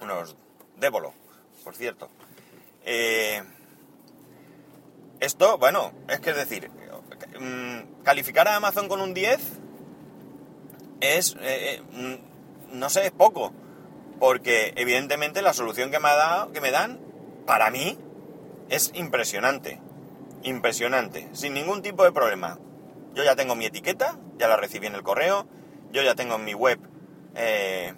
Unos 0.00 0.36
débolo, 0.76 1.12
por 1.62 1.76
cierto. 1.76 2.08
Eh, 2.84 3.42
esto, 5.20 5.58
bueno, 5.58 5.92
es 6.08 6.20
que 6.20 6.30
es 6.30 6.36
decir, 6.36 6.70
mm, 7.38 8.02
calificar 8.02 8.48
a 8.48 8.56
Amazon 8.56 8.88
con 8.88 9.00
un 9.00 9.14
10 9.14 9.40
es, 11.00 11.36
eh, 11.40 11.82
mm, 11.92 12.78
no 12.78 12.90
sé, 12.90 13.06
es 13.06 13.12
poco, 13.12 13.52
porque 14.18 14.72
evidentemente 14.76 15.42
la 15.42 15.52
solución 15.52 15.90
que 15.90 16.00
me, 16.00 16.08
ha 16.08 16.16
dado, 16.16 16.52
que 16.52 16.60
me 16.60 16.70
dan, 16.70 16.98
para 17.46 17.70
mí, 17.70 17.98
es 18.68 18.92
impresionante, 18.94 19.80
impresionante, 20.42 21.28
sin 21.32 21.54
ningún 21.54 21.82
tipo 21.82 22.04
de 22.04 22.12
problema. 22.12 22.58
Yo 23.14 23.24
ya 23.24 23.36
tengo 23.36 23.54
mi 23.54 23.66
etiqueta, 23.66 24.16
ya 24.38 24.48
la 24.48 24.56
recibí 24.56 24.86
en 24.86 24.94
el 24.94 25.02
correo, 25.02 25.46
yo 25.92 26.02
ya 26.02 26.14
tengo 26.14 26.36
en 26.36 26.44
mi 26.44 26.54
web 26.54 26.78
eh, 27.34 27.92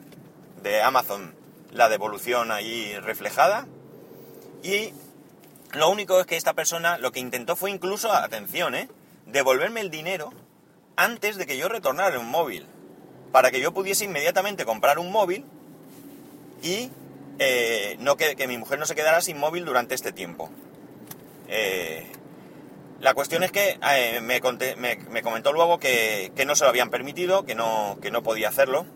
de 0.62 0.82
Amazon 0.82 1.34
la 1.72 1.88
devolución 1.88 2.50
ahí 2.50 2.98
reflejada 2.98 3.66
y 4.62 4.92
lo 5.72 5.88
único 5.90 6.20
es 6.20 6.26
que 6.26 6.36
esta 6.36 6.54
persona 6.54 6.98
lo 6.98 7.12
que 7.12 7.20
intentó 7.20 7.56
fue 7.56 7.70
incluso, 7.70 8.12
atención, 8.12 8.74
¿eh? 8.74 8.88
devolverme 9.26 9.80
el 9.80 9.90
dinero 9.90 10.32
antes 10.96 11.36
de 11.36 11.46
que 11.46 11.56
yo 11.56 11.68
retornara 11.68 12.18
un 12.18 12.30
móvil, 12.30 12.66
para 13.32 13.50
que 13.50 13.60
yo 13.60 13.72
pudiese 13.72 14.04
inmediatamente 14.04 14.64
comprar 14.64 14.98
un 14.98 15.10
móvil 15.10 15.44
y 16.62 16.90
eh, 17.38 17.96
no 18.00 18.16
que, 18.16 18.46
mi 18.46 18.58
mujer 18.58 18.78
no 18.78 18.86
se 18.86 18.94
quedara 18.94 19.20
sin 19.20 19.38
móvil 19.38 19.64
durante 19.64 19.94
este 19.94 20.12
tiempo. 20.12 20.50
Eh, 21.48 22.06
la 23.00 23.14
cuestión 23.14 23.42
es 23.42 23.50
que 23.50 23.78
eh, 23.94 24.20
me, 24.20 24.40
comentó 25.22 25.52
luego 25.52 25.78
que, 25.78 26.30
no 26.46 26.54
se 26.54 26.64
lo 26.64 26.70
habían 26.70 26.90
permitido, 26.90 27.44
que 27.44 27.54
no, 27.54 27.98
que 28.00 28.10
no 28.10 28.22
podía 28.22 28.48
hacerlo, 28.48 28.86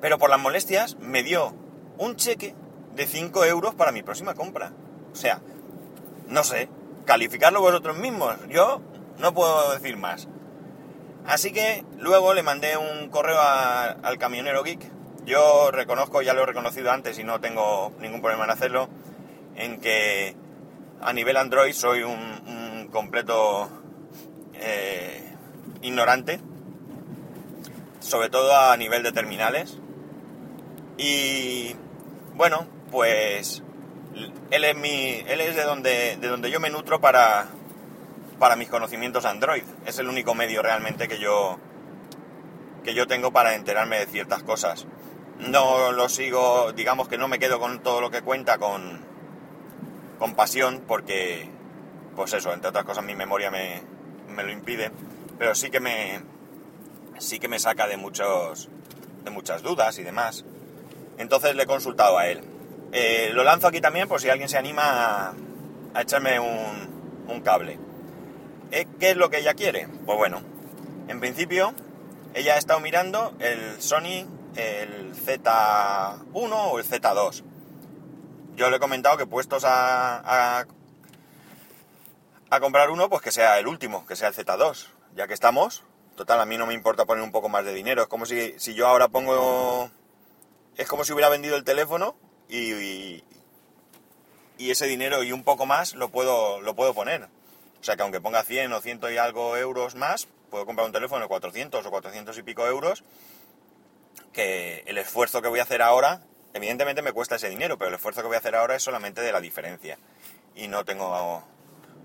pero 0.00 0.18
por 0.18 0.30
las 0.30 0.40
molestias 0.40 0.96
me 0.98 1.22
dio 1.22 1.54
un 1.98 2.16
cheque 2.16 2.54
de 2.94 3.06
5 3.06 3.44
euros 3.44 3.74
para 3.74 3.92
mi 3.92 4.02
próxima 4.02 4.34
compra. 4.34 4.72
O 5.12 5.16
sea, 5.16 5.40
no 6.28 6.44
sé, 6.44 6.68
calificarlo 7.04 7.60
vosotros 7.60 7.96
mismos. 7.98 8.36
Yo 8.48 8.80
no 9.18 9.34
puedo 9.34 9.72
decir 9.72 9.96
más. 9.96 10.28
Así 11.26 11.52
que 11.52 11.84
luego 11.98 12.34
le 12.34 12.42
mandé 12.42 12.76
un 12.76 13.08
correo 13.10 13.38
al 13.40 14.18
camionero 14.18 14.62
geek. 14.62 14.90
Yo 15.26 15.70
reconozco, 15.70 16.22
ya 16.22 16.34
lo 16.34 16.42
he 16.42 16.46
reconocido 16.46 16.90
antes 16.90 17.18
y 17.18 17.24
no 17.24 17.40
tengo 17.40 17.92
ningún 18.00 18.22
problema 18.22 18.44
en 18.44 18.50
hacerlo, 18.50 18.88
en 19.54 19.80
que 19.80 20.34
a 21.02 21.12
nivel 21.12 21.36
Android 21.36 21.72
soy 21.72 22.02
un 22.02 22.88
completo 22.90 23.68
eh, 24.54 25.22
ignorante, 25.82 26.40
sobre 28.00 28.28
todo 28.28 28.54
a 28.56 28.76
nivel 28.76 29.02
de 29.02 29.12
terminales. 29.12 29.78
Y 30.96 31.76
bueno, 32.34 32.66
pues 32.90 33.62
él 34.50 34.64
es 34.64 34.76
mi, 34.76 35.22
él 35.26 35.40
es 35.40 35.56
de 35.56 35.62
donde, 35.62 36.16
de 36.16 36.28
donde 36.28 36.50
yo 36.50 36.60
me 36.60 36.70
nutro 36.70 37.00
para, 37.00 37.48
para 38.38 38.56
mis 38.56 38.68
conocimientos 38.68 39.24
Android. 39.24 39.62
Es 39.86 39.98
el 39.98 40.08
único 40.08 40.34
medio 40.34 40.62
realmente 40.62 41.08
que 41.08 41.18
yo, 41.18 41.58
que 42.82 42.94
yo 42.94 43.06
tengo 43.06 43.32
para 43.32 43.54
enterarme 43.54 43.98
de 43.98 44.06
ciertas 44.06 44.42
cosas. 44.42 44.86
No 45.38 45.92
lo 45.92 46.08
sigo, 46.08 46.72
digamos 46.72 47.08
que 47.08 47.18
no 47.18 47.28
me 47.28 47.38
quedo 47.38 47.60
con 47.60 47.82
todo 47.82 48.00
lo 48.00 48.10
que 48.10 48.22
cuenta 48.22 48.58
con, 48.58 49.00
con 50.18 50.34
pasión 50.34 50.82
porque 50.86 51.48
pues 52.14 52.32
eso, 52.34 52.52
entre 52.52 52.68
otras 52.68 52.84
cosas 52.84 53.04
mi 53.04 53.14
memoria 53.14 53.50
me, 53.50 53.82
lo 54.42 54.50
impide, 54.50 54.90
pero 55.38 55.54
sí 55.54 55.70
que 55.70 55.80
me, 55.80 56.20
sí 57.18 57.38
que 57.38 57.48
me 57.48 57.58
saca 57.58 57.86
de, 57.86 57.96
muchos, 57.96 58.68
de 59.24 59.30
muchas 59.30 59.62
dudas 59.62 59.98
y 59.98 60.02
demás. 60.02 60.44
Entonces 61.18 61.54
le 61.54 61.62
he 61.62 61.66
consultado 61.66 62.18
a 62.18 62.26
él. 62.26 62.42
Eh, 62.92 63.30
lo 63.32 63.44
lanzo 63.44 63.68
aquí 63.68 63.80
también 63.80 64.08
por 64.08 64.20
si 64.20 64.28
alguien 64.28 64.48
se 64.48 64.58
anima 64.58 65.34
a, 65.94 66.00
echarme 66.00 66.40
un, 66.40 67.40
cable. 67.44 67.78
Eh, 68.70 68.86
¿Qué 68.98 69.10
es 69.10 69.16
lo 69.16 69.30
que 69.30 69.38
ella 69.38 69.54
quiere? 69.54 69.88
Pues 70.04 70.18
bueno, 70.18 70.42
en 71.08 71.20
principio 71.20 71.72
ella 72.34 72.54
ha 72.54 72.58
estado 72.58 72.80
mirando 72.80 73.34
el 73.38 73.80
Sony, 73.80 74.26
el 74.56 75.14
Z1 75.14 76.22
o 76.34 76.78
el 76.78 76.84
Z2. 76.84 77.44
Yo 78.56 78.68
le 78.68 78.76
he 78.76 78.80
comentado 78.80 79.16
que 79.16 79.26
puestos 79.26 79.64
a 79.64 80.66
a 82.50 82.58
comprar 82.58 82.90
uno, 82.90 83.08
pues 83.08 83.22
que 83.22 83.30
sea 83.30 83.58
el 83.58 83.68
último, 83.68 84.04
que 84.06 84.16
sea 84.16 84.28
el 84.28 84.34
Z2. 84.34 84.88
Ya 85.14 85.28
que 85.28 85.34
estamos, 85.34 85.84
total, 86.16 86.40
a 86.40 86.44
mí 86.44 86.58
no 86.58 86.66
me 86.66 86.74
importa 86.74 87.04
poner 87.04 87.22
un 87.22 87.30
poco 87.30 87.48
más 87.48 87.64
de 87.64 87.72
dinero. 87.72 88.02
Es 88.02 88.08
como 88.08 88.26
si, 88.26 88.58
si 88.58 88.74
yo 88.74 88.88
ahora 88.88 89.08
pongo... 89.08 89.88
Es 90.76 90.88
como 90.88 91.04
si 91.04 91.12
hubiera 91.12 91.28
vendido 91.28 91.56
el 91.56 91.64
teléfono 91.64 92.16
y, 92.50 93.24
y, 94.58 94.70
ese 94.70 94.86
dinero 94.86 95.22
y 95.22 95.32
un 95.32 95.42
poco 95.42 95.66
más 95.66 95.94
lo 95.94 96.10
puedo, 96.10 96.60
lo 96.60 96.74
puedo 96.74 96.94
poner. 96.94 97.28
O 97.80 97.84
sea 97.84 97.96
que 97.96 98.02
aunque 98.02 98.20
ponga 98.20 98.42
100 98.42 98.72
o 98.72 98.80
100 98.80 99.00
y 99.12 99.16
algo 99.16 99.56
euros 99.56 99.94
más, 99.94 100.28
puedo 100.50 100.66
comprar 100.66 100.86
un 100.86 100.92
teléfono 100.92 101.22
de 101.22 101.28
400 101.28 101.84
o 101.84 101.90
400 101.90 102.36
y 102.36 102.42
pico 102.42 102.66
euros, 102.66 103.04
que 104.32 104.82
el 104.86 104.98
esfuerzo 104.98 105.40
que 105.40 105.48
voy 105.48 105.60
a 105.60 105.62
hacer 105.62 105.82
ahora, 105.82 106.20
evidentemente 106.52 107.02
me 107.02 107.12
cuesta 107.12 107.36
ese 107.36 107.48
dinero, 107.48 107.78
pero 107.78 107.88
el 107.88 107.94
esfuerzo 107.94 108.20
que 108.20 108.28
voy 108.28 108.36
a 108.36 108.40
hacer 108.40 108.54
ahora 108.54 108.76
es 108.76 108.82
solamente 108.82 109.22
de 109.22 109.32
la 109.32 109.40
diferencia. 109.40 109.98
Y 110.54 110.68
no 110.68 110.84
tengo 110.84 111.42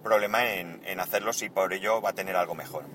problema 0.04 0.46
en, 0.46 1.00
hacerlo 1.00 1.34
si 1.34 1.50
por 1.50 1.74
ello 1.74 2.02
va 2.02 2.12
a 2.12 2.14
tener 2.14 2.36
algo 2.36 2.56
mejor. 2.56 2.86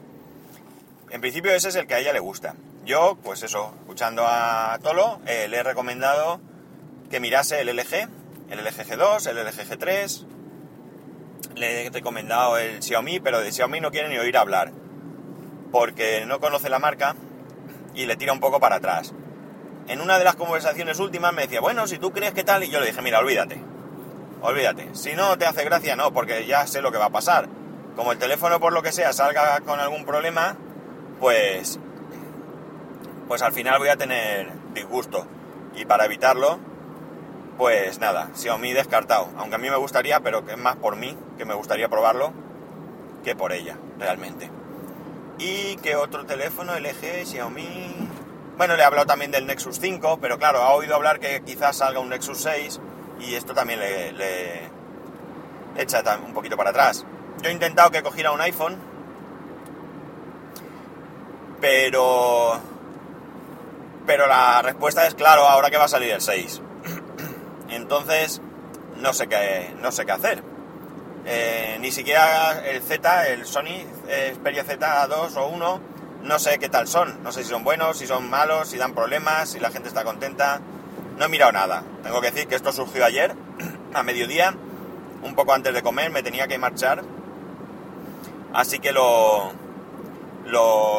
En 1.10 1.20
principio 1.20 1.52
ese 1.52 1.68
es 1.68 1.74
el 1.74 1.86
que 1.86 1.94
a 1.94 1.98
ella 1.98 2.12
le 2.12 2.20
gusta. 2.20 2.54
Yo, 2.84 3.18
pues 3.22 3.42
eso, 3.42 3.74
escuchando 3.80 4.24
a 4.26 4.78
Tolo, 4.82 5.20
eh, 5.26 5.48
le 5.48 5.58
he 5.58 5.62
recomendado 5.62 6.40
que 7.10 7.20
mirase 7.20 7.60
el 7.60 7.68
LG, 7.68 8.08
el 8.50 8.64
LG 8.64 8.86
G2, 8.86 9.26
el 9.26 9.36
LG 9.36 9.68
G3. 9.68 10.26
Le 11.56 11.86
he 11.86 11.90
recomendado 11.90 12.56
el 12.56 12.82
Xiaomi, 12.82 13.20
pero 13.20 13.40
de 13.40 13.52
Xiaomi 13.52 13.80
no 13.80 13.90
quiere 13.90 14.08
ni 14.08 14.18
oír 14.18 14.36
hablar. 14.36 14.72
Porque 15.72 16.24
no 16.26 16.40
conoce 16.40 16.70
la 16.70 16.78
marca 16.78 17.16
y 17.94 18.06
le 18.06 18.16
tira 18.16 18.32
un 18.32 18.40
poco 18.40 18.60
para 18.60 18.76
atrás. 18.76 19.12
En 19.88 20.00
una 20.00 20.18
de 20.18 20.24
las 20.24 20.36
conversaciones 20.36 21.00
últimas 21.00 21.34
me 21.34 21.42
decía, 21.42 21.60
bueno, 21.60 21.86
si 21.86 21.98
tú 21.98 22.12
crees 22.12 22.32
que 22.32 22.44
tal, 22.44 22.64
y 22.64 22.70
yo 22.70 22.80
le 22.80 22.86
dije, 22.86 23.02
mira, 23.02 23.18
olvídate 23.18 23.60
olvídate. 24.42 24.94
Si 24.94 25.14
no 25.14 25.36
te 25.38 25.46
hace 25.46 25.64
gracia, 25.64 25.96
no, 25.96 26.12
porque 26.12 26.46
ya 26.46 26.66
sé 26.66 26.82
lo 26.82 26.92
que 26.92 26.98
va 26.98 27.06
a 27.06 27.10
pasar. 27.10 27.48
Como 27.96 28.12
el 28.12 28.18
teléfono 28.18 28.60
por 28.60 28.72
lo 28.72 28.82
que 28.82 28.92
sea 28.92 29.12
salga 29.12 29.60
con 29.60 29.80
algún 29.80 30.04
problema, 30.04 30.56
pues 31.18 31.78
pues 33.28 33.42
al 33.42 33.52
final 33.52 33.78
voy 33.78 33.88
a 33.88 33.96
tener 33.96 34.50
disgusto. 34.74 35.26
Y 35.76 35.84
para 35.84 36.04
evitarlo, 36.04 36.58
pues 37.60 38.00
nada, 38.00 38.30
Xiaomi 38.34 38.72
descartado. 38.72 39.28
Aunque 39.36 39.56
a 39.56 39.58
mí 39.58 39.68
me 39.68 39.76
gustaría, 39.76 40.20
pero 40.20 40.46
que 40.46 40.52
es 40.52 40.58
más 40.58 40.76
por 40.76 40.96
mí, 40.96 41.14
que 41.36 41.44
me 41.44 41.52
gustaría 41.52 41.90
probarlo, 41.90 42.32
que 43.22 43.36
por 43.36 43.52
ella, 43.52 43.76
realmente. 43.98 44.50
Y 45.38 45.76
que 45.76 45.94
otro 45.94 46.24
teléfono, 46.24 46.72
LG, 46.78 47.26
Xiaomi... 47.26 48.08
Bueno, 48.56 48.76
le 48.76 48.82
he 48.82 48.86
hablado 48.86 49.04
también 49.04 49.30
del 49.30 49.46
Nexus 49.46 49.78
5, 49.78 50.20
pero 50.22 50.38
claro, 50.38 50.62
ha 50.62 50.72
oído 50.72 50.94
hablar 50.94 51.20
que 51.20 51.42
quizás 51.42 51.76
salga 51.76 52.00
un 52.00 52.08
Nexus 52.08 52.40
6 52.40 52.80
y 53.20 53.34
esto 53.34 53.52
también 53.52 53.78
le, 53.78 54.70
echa 55.76 56.02
un 56.24 56.32
poquito 56.32 56.56
para 56.56 56.70
atrás. 56.70 57.04
Yo 57.42 57.50
he 57.50 57.52
intentado 57.52 57.90
que 57.90 58.02
cogiera 58.02 58.32
un 58.32 58.40
iPhone, 58.40 58.78
pero 61.60 62.58
pero 64.06 64.26
la 64.26 64.62
respuesta 64.62 65.06
es 65.06 65.14
claro, 65.14 65.42
ahora 65.42 65.68
que 65.68 65.76
va 65.76 65.84
a 65.84 65.88
salir 65.88 66.10
el 66.10 66.22
6. 66.22 66.62
Entonces, 67.90 68.40
no 68.98 69.12
sé 69.12 69.26
qué, 69.26 69.74
no 69.82 69.90
sé 69.90 70.06
qué 70.06 70.12
hacer. 70.12 70.44
Eh, 71.26 71.76
ni 71.80 71.90
siquiera 71.90 72.64
el 72.64 72.82
Z, 72.82 73.28
el 73.30 73.44
Sony 73.44 73.82
Xperia 74.32 74.64
Z2 74.64 75.36
o 75.36 75.48
1, 75.48 75.80
no 76.22 76.38
sé 76.38 76.60
qué 76.60 76.68
tal 76.68 76.86
son. 76.86 77.20
No 77.24 77.32
sé 77.32 77.42
si 77.42 77.50
son 77.50 77.64
buenos, 77.64 77.98
si 77.98 78.06
son 78.06 78.30
malos, 78.30 78.68
si 78.68 78.76
dan 78.76 78.94
problemas, 78.94 79.50
si 79.50 79.58
la 79.58 79.72
gente 79.72 79.88
está 79.88 80.04
contenta. 80.04 80.60
No 81.18 81.24
he 81.24 81.28
mirado 81.28 81.50
nada. 81.50 81.82
Tengo 82.04 82.20
que 82.20 82.30
decir 82.30 82.46
que 82.46 82.54
esto 82.54 82.70
surgió 82.70 83.04
ayer, 83.04 83.34
a 83.94 84.04
mediodía, 84.04 84.54
un 85.24 85.34
poco 85.34 85.52
antes 85.52 85.74
de 85.74 85.82
comer, 85.82 86.12
me 86.12 86.22
tenía 86.22 86.46
que 86.46 86.58
marchar. 86.58 87.02
Así 88.52 88.78
que 88.78 88.92
lo, 88.92 89.50
lo 90.46 90.89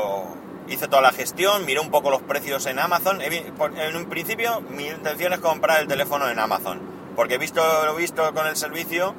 hice 0.73 0.87
toda 0.87 1.01
la 1.01 1.11
gestión, 1.11 1.65
miré 1.65 1.79
un 1.79 1.91
poco 1.91 2.09
los 2.09 2.21
precios 2.21 2.65
en 2.65 2.79
Amazon. 2.79 3.21
En 3.21 3.95
un 3.95 4.05
principio 4.05 4.61
mi 4.61 4.87
intención 4.87 5.33
es 5.33 5.39
comprar 5.39 5.81
el 5.81 5.87
teléfono 5.87 6.29
en 6.29 6.39
Amazon, 6.39 6.79
porque 7.15 7.37
visto 7.37 7.61
lo 7.85 7.95
visto 7.95 8.33
con 8.33 8.47
el 8.47 8.55
servicio, 8.55 9.15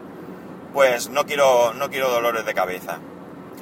pues 0.73 1.11
no 1.11 1.27
quiero, 1.27 1.75
no 1.75 1.91
quiero 1.91 2.11
dolores 2.11 2.45
de 2.45 2.55
cabeza. 2.55 2.99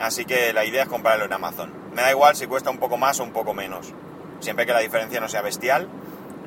Así 0.00 0.24
que 0.24 0.52
la 0.52 0.64
idea 0.64 0.84
es 0.84 0.88
comprarlo 0.88 1.24
en 1.24 1.32
Amazon. 1.32 1.72
Me 1.94 2.02
da 2.02 2.10
igual 2.10 2.36
si 2.36 2.46
cuesta 2.46 2.70
un 2.70 2.78
poco 2.78 2.96
más 2.96 3.20
o 3.20 3.24
un 3.24 3.32
poco 3.32 3.54
menos, 3.54 3.92
siempre 4.40 4.66
que 4.66 4.72
la 4.72 4.80
diferencia 4.80 5.20
no 5.20 5.28
sea 5.28 5.42
bestial 5.42 5.88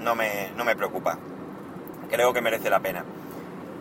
no 0.04 0.16
me, 0.16 0.52
no 0.56 0.66
me 0.66 0.76
preocupa. 0.76 1.18
Creo 2.10 2.34
que 2.34 2.42
merece 2.42 2.70
la 2.70 2.80
pena. 2.80 3.04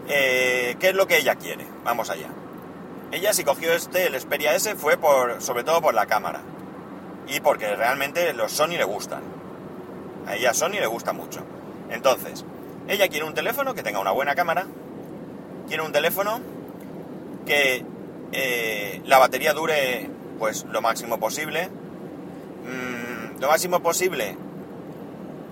Eh, 0.09 0.77
¿Qué 0.81 0.91
es 0.91 0.95
lo 0.95 1.07
que 1.07 1.19
ella 1.19 1.35
quiere? 1.37 1.67
Vamos 1.85 2.11
allá. 2.11 2.29
Ella 3.11 3.35
si 3.35 3.45
cogió 3.45 3.75
este, 3.75 4.07
el 4.07 4.19
Xperia 4.19 4.55
S, 4.55 4.75
fue 4.77 4.97
por, 4.97 5.43
sobre 5.43 5.65
todo 5.65 5.83
por 5.83 5.95
la 5.95 6.07
cámara. 6.07 6.41
Y 7.29 7.41
porque 7.41 7.75
realmente 7.77 8.33
los 8.33 8.53
Sony 8.53 8.77
le 8.77 8.85
gustan. 8.85 9.23
A 10.27 10.37
ella 10.37 10.55
Sony 10.55 10.81
le 10.81 10.87
gusta 10.87 11.13
mucho. 11.13 11.45
Entonces, 11.91 12.45
Ella 12.89 13.07
quiere 13.09 13.25
un 13.25 13.35
teléfono 13.35 13.75
que 13.75 13.85
tenga 13.85 14.01
una 14.01 14.11
buena 14.11 14.35
cámara, 14.35 14.67
quiere 15.69 15.85
un 15.85 15.93
teléfono 15.93 16.41
que 17.47 17.85
eh, 18.33 19.01
la 19.07 19.19
batería 19.19 19.53
dure 19.53 20.11
pues 20.41 20.65
lo 20.65 20.83
máximo 20.83 21.21
posible. 21.21 21.69
Mm, 21.69 23.41
lo 23.41 23.49
máximo 23.49 23.81
posible, 23.81 24.37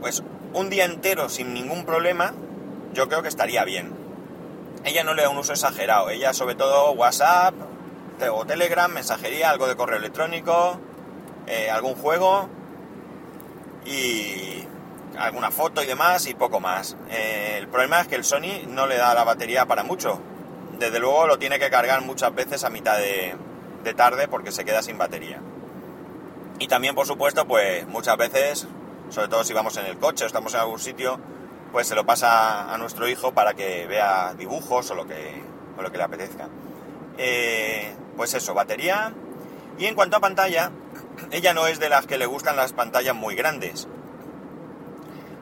pues 0.00 0.25
un 0.53 0.71
día 0.71 0.85
entero 0.85 1.29
sin 1.29 1.55
ningún 1.55 1.85
problema, 1.85 2.35
yo 2.95 3.09
creo 3.09 3.23
que 3.23 3.29
estaría 3.29 3.65
bien. 3.65 3.93
Ella 4.85 5.05
no 5.05 5.15
le 5.15 5.23
da 5.23 5.29
un 5.29 5.39
uso 5.39 5.53
exagerado, 5.53 6.11
ella 6.11 6.33
sobre 6.33 6.57
todo 6.57 6.93
WhatsApp 6.93 7.55
Telegram, 8.47 8.93
mensajería, 8.93 9.50
algo 9.50 9.67
de 9.67 9.77
correo 9.77 9.97
electrónico, 9.97 10.79
eh, 11.50 11.69
algún 11.69 11.97
juego 11.97 12.49
y 13.85 14.64
alguna 15.19 15.50
foto 15.50 15.83
y 15.83 15.87
demás 15.87 16.26
y 16.28 16.35
poco 16.35 16.61
más. 16.61 16.97
Eh, 17.11 17.57
el 17.59 17.66
problema 17.66 18.00
es 18.00 18.07
que 18.07 18.14
el 18.14 18.25
Sony 18.25 18.66
no 18.69 18.87
le 18.87 18.97
da 18.97 19.12
la 19.14 19.25
batería 19.25 19.66
para 19.66 19.83
mucho. 19.83 20.21
Desde 20.78 21.00
luego 21.00 21.26
lo 21.26 21.38
tiene 21.38 21.59
que 21.59 21.69
cargar 21.69 22.02
muchas 22.02 22.33
veces 22.35 22.62
a 22.62 22.71
mitad 22.71 22.97
de, 22.97 23.35
de 23.83 23.95
tarde 23.95 24.28
porque 24.28 24.52
se 24.52 24.64
queda 24.64 24.80
sin 24.80 24.97
batería. 24.97 25.40
Y 26.61 26.69
también, 26.69 26.95
por 26.95 27.07
supuesto, 27.07 27.47
pues 27.49 27.85
muchas 27.88 28.16
veces, 28.16 28.69
sobre 29.09 29.26
todo 29.26 29.42
si 29.42 29.52
vamos 29.52 29.76
en 29.76 29.87
el 29.87 29.99
coche 29.99 30.25
o 30.25 30.26
estamos 30.28 30.54
en 30.54 30.61
algún 30.61 30.78
sitio, 30.78 31.19
pues 31.73 31.88
se 31.88 31.97
lo 31.97 32.07
pasa 32.07 32.73
a 32.73 32.78
nuestro 32.78 33.09
hijo 33.09 33.33
para 33.33 33.54
que 33.54 33.87
vea 33.87 34.35
dibujos 34.35 34.88
o 34.90 34.95
lo 34.95 35.07
que, 35.07 35.42
o 35.76 35.83
lo 35.83 35.90
que 35.90 35.99
le 35.99 36.04
apetezca. 36.04 36.49
Eh, 37.19 37.92
pues 38.16 38.35
eso, 38.35 38.54
batería. 38.54 39.12
Y 39.78 39.87
en 39.87 39.95
cuanto 39.95 40.16
a 40.16 40.21
pantalla, 40.21 40.71
ella 41.31 41.55
no 41.55 41.67
es 41.67 41.79
de 41.79 41.89
las 41.89 42.07
que 42.07 42.19
le 42.19 42.27
gustan 42.27 42.57
las 42.57 42.73
pantallas 42.73 43.15
muy 43.15 43.35
grandes. 43.35 43.89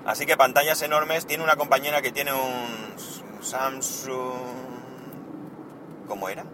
Así 0.05 0.27
que 0.27 0.37
pantallas 0.37 0.81
enormes. 0.83 1.27
Tiene 1.27 1.45
una 1.45 1.57
compañera 1.57 2.03
que 2.03 2.13
tiene 2.13 2.33
un 2.33 3.43
Samsung... 3.43 4.33
¿Cómo 6.07 6.29
era? 6.29 6.45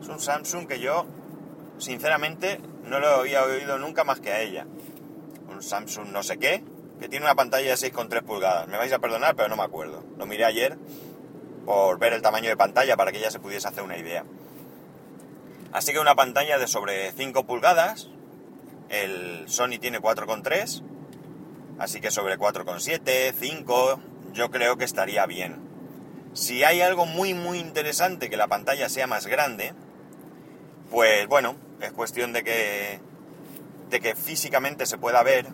Es 0.00 0.08
un 0.08 0.20
Samsung 0.20 0.68
que 0.68 0.78
yo, 0.78 1.06
sinceramente, 1.78 2.60
no 2.84 3.00
lo 3.00 3.08
había 3.08 3.42
oído 3.42 3.78
nunca 3.78 4.04
más 4.04 4.20
que 4.20 4.30
a 4.32 4.40
ella. 4.40 4.66
Un 5.48 5.62
Samsung 5.62 6.08
no 6.12 6.22
sé 6.22 6.38
qué, 6.38 6.62
que 7.00 7.08
tiene 7.08 7.24
una 7.24 7.34
pantalla 7.34 7.70
de 7.70 7.74
6,3 7.74 8.22
pulgadas. 8.22 8.68
Me 8.68 8.76
vais 8.76 8.92
a 8.92 9.00
perdonar, 9.00 9.34
pero 9.34 9.48
no 9.48 9.56
me 9.56 9.64
acuerdo. 9.64 10.04
Lo 10.16 10.26
miré 10.26 10.44
ayer 10.44 10.78
por 11.64 11.98
ver 11.98 12.12
el 12.12 12.22
tamaño 12.22 12.48
de 12.48 12.56
pantalla 12.56 12.96
para 12.96 13.10
que 13.10 13.18
ella 13.18 13.30
se 13.32 13.40
pudiese 13.40 13.66
hacer 13.66 13.82
una 13.82 13.98
idea. 13.98 14.24
Así 15.72 15.92
que 15.92 15.98
una 15.98 16.14
pantalla 16.14 16.58
de 16.58 16.66
sobre 16.66 17.12
5 17.12 17.46
pulgadas. 17.46 18.08
El 18.88 19.48
Sony 19.48 19.78
tiene 19.80 20.00
4,3. 20.00 20.82
Así 21.78 22.00
que 22.00 22.10
sobre 22.10 22.38
4,7, 22.38 23.34
5, 23.38 24.00
yo 24.32 24.50
creo 24.50 24.76
que 24.76 24.84
estaría 24.84 25.26
bien. 25.26 25.60
Si 26.32 26.64
hay 26.64 26.80
algo 26.80 27.06
muy 27.06 27.34
muy 27.34 27.58
interesante 27.58 28.30
que 28.30 28.36
la 28.36 28.46
pantalla 28.48 28.88
sea 28.88 29.06
más 29.06 29.26
grande, 29.26 29.72
pues 30.90 31.26
bueno, 31.26 31.56
es 31.80 31.92
cuestión 31.92 32.32
de 32.32 32.44
que, 32.44 33.00
de 33.90 34.00
que 34.00 34.14
físicamente 34.14 34.86
se 34.86 34.98
pueda 34.98 35.22
ver 35.22 35.46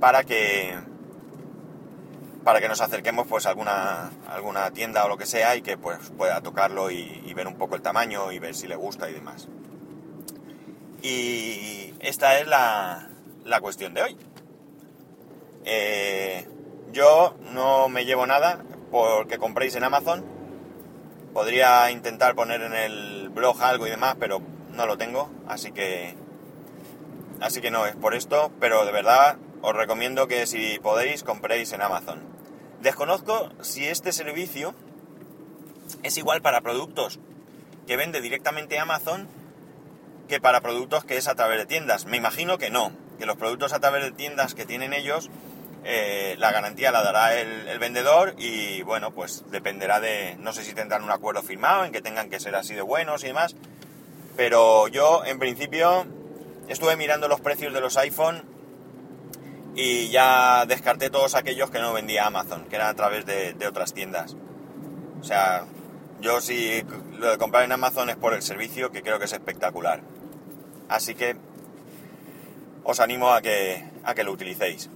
para 0.00 0.24
que 0.24 0.74
para 2.44 2.60
que 2.60 2.68
nos 2.68 2.80
acerquemos 2.80 3.26
pues 3.26 3.46
a 3.46 3.50
alguna, 3.50 4.10
alguna 4.28 4.70
tienda 4.70 5.04
o 5.04 5.08
lo 5.08 5.16
que 5.16 5.26
sea 5.26 5.56
y 5.56 5.62
que 5.62 5.76
pues 5.76 5.98
pueda 6.16 6.40
tocarlo 6.40 6.90
y, 6.90 7.32
ver 7.34 7.46
un 7.46 7.56
poco 7.56 7.76
el 7.76 7.82
tamaño 7.82 8.32
y 8.32 8.38
ver 8.38 8.54
si 8.54 8.66
le 8.66 8.76
gusta 8.76 9.08
y 9.08 9.12
demás. 9.12 9.48
Y 11.02 11.94
esta 12.00 12.38
es 12.38 12.48
la, 12.48 13.08
la 13.44 13.60
cuestión 13.60 13.94
de 13.94 14.02
hoy. 14.02 14.16
Eh, 15.64 16.48
yo 16.92 17.36
no 17.52 17.88
me 17.88 18.04
llevo 18.04 18.26
nada 18.26 18.64
porque 18.90 19.38
compréis 19.38 19.76
en 19.76 19.84
Amazon. 19.84 20.24
Podría 21.32 21.90
intentar 21.90 22.34
poner 22.34 22.62
en 22.62 22.74
el 22.74 23.28
blog 23.28 23.62
algo 23.62 23.86
y 23.86 23.90
demás, 23.90 24.16
pero 24.18 24.40
no 24.72 24.86
lo 24.86 24.96
tengo, 24.96 25.30
así 25.46 25.72
que 25.72 26.14
así 27.40 27.60
que 27.60 27.70
no 27.70 27.86
es 27.86 27.94
por 27.96 28.14
esto, 28.14 28.50
pero 28.58 28.84
de 28.84 28.92
verdad 28.92 29.36
os 29.60 29.74
recomiendo 29.74 30.28
que 30.28 30.46
si 30.46 30.78
podéis 30.78 31.22
compréis 31.24 31.72
en 31.72 31.82
Amazon. 31.82 32.27
Desconozco 32.80 33.50
si 33.60 33.86
este 33.86 34.12
servicio 34.12 34.74
es 36.02 36.16
igual 36.16 36.42
para 36.42 36.60
productos 36.60 37.18
que 37.86 37.96
vende 37.96 38.20
directamente 38.20 38.78
Amazon 38.78 39.28
que 40.28 40.40
para 40.40 40.60
productos 40.60 41.04
que 41.04 41.16
es 41.16 41.26
a 41.26 41.34
través 41.34 41.58
de 41.58 41.66
tiendas. 41.66 42.04
Me 42.04 42.18
imagino 42.18 42.58
que 42.58 42.70
no, 42.70 42.92
que 43.18 43.26
los 43.26 43.36
productos 43.36 43.72
a 43.72 43.80
través 43.80 44.04
de 44.04 44.12
tiendas 44.12 44.54
que 44.54 44.66
tienen 44.66 44.92
ellos, 44.92 45.30
eh, 45.84 46.36
la 46.38 46.52
garantía 46.52 46.92
la 46.92 47.02
dará 47.02 47.34
el, 47.40 47.66
el, 47.66 47.78
vendedor 47.78 48.34
y 48.36 48.82
bueno, 48.82 49.12
pues 49.12 49.44
dependerá 49.50 50.00
de, 50.00 50.36
no 50.38 50.52
sé 50.52 50.62
si 50.64 50.74
tendrán 50.74 51.02
un 51.02 51.10
acuerdo 51.10 51.42
firmado 51.42 51.84
en 51.84 51.92
que 51.92 52.02
tengan 52.02 52.28
que 52.28 52.40
ser 52.40 52.54
así 52.54 52.74
de 52.74 52.82
buenos 52.82 53.24
y 53.24 53.28
demás, 53.28 53.56
pero 54.36 54.86
yo 54.88 55.24
en 55.24 55.38
principio 55.38 56.06
estuve 56.68 56.96
mirando 56.96 57.26
los 57.26 57.40
precios 57.40 57.72
de 57.72 57.80
los 57.80 57.96
iPhone 57.96 58.44
y 59.80 60.08
ya 60.08 60.66
descarté 60.66 61.08
todos 61.08 61.36
aquellos 61.36 61.70
que 61.70 61.78
no 61.78 61.92
vendía 61.92 62.26
Amazon, 62.26 62.64
que 62.64 62.74
eran 62.74 62.88
a 62.88 62.94
través 62.94 63.24
de, 63.24 63.54
otras 63.64 63.94
tiendas. 63.94 64.34
O 65.20 65.22
sea, 65.22 65.66
yo 66.20 66.40
si 66.40 66.82
lo 67.16 67.30
de 67.30 67.38
comprar 67.38 67.62
en 67.62 67.70
Amazon 67.70 68.10
es 68.10 68.16
por 68.16 68.34
el 68.34 68.42
servicio, 68.42 68.90
que 68.90 69.02
creo 69.02 69.20
que 69.20 69.26
es 69.26 69.32
espectacular. 69.32 70.00
Así 70.88 71.14
que 71.14 71.36
os 72.82 72.98
animo 72.98 73.30
a 73.30 73.40
que, 73.40 73.88
a 74.02 74.14
que 74.14 74.24
lo 74.24 74.32
utilicéis. 74.32 74.90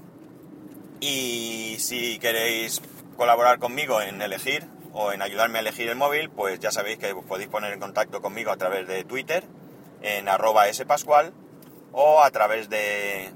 Y 0.99 1.77
si 1.79 2.19
queréis 2.19 2.83
colaborar 3.17 3.61
conmigo 3.61 4.03
en 4.03 4.21
elegir 4.21 4.67
o 4.93 5.13
en 5.13 5.23
ayudarme 5.23 5.59
a 5.59 5.61
elegir 5.61 5.91
el 5.91 5.97
móvil, 5.97 6.29
pues 6.29 6.59
ya 6.59 6.73
sabéis 6.73 6.99
que 6.99 7.15
podéis 7.15 7.49
poner 7.49 7.73
en 7.73 7.79
contacto 7.79 8.21
conmigo 8.21 8.51
a 8.51 8.57
través 8.57 8.89
de 8.89 9.05
Twitter, 9.05 9.45
en 10.01 10.29
arroba 10.29 10.65
spascual, 10.73 11.33
o 11.93 12.21
a 12.21 12.33
través 12.33 12.69
de, 12.69 13.31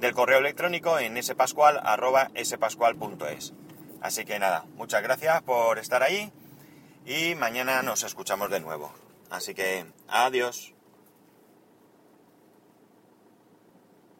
del 0.00 0.14
correo 0.14 0.38
electrónico 0.38 0.98
en 0.98 1.22
spascual.spascual.es. 1.22 3.52
Así 4.00 4.24
que 4.24 4.38
nada, 4.38 4.64
muchas 4.76 5.02
gracias 5.02 5.42
por 5.42 5.78
estar 5.78 6.02
ahí 6.02 6.32
y 7.04 7.34
mañana 7.34 7.82
nos 7.82 8.02
escuchamos 8.02 8.48
de 8.50 8.60
nuevo. 8.60 8.90
Así 9.30 9.54
que 9.54 9.84
adiós. 10.08 10.72